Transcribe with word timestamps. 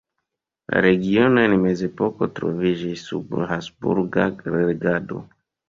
La 0.71 0.79
regiono 0.85 1.43
en 1.49 1.53
mezepoko 1.65 2.29
troviĝis 2.41 3.05
sub 3.11 3.39
habsburga 3.55 4.29
regado. 4.59 5.25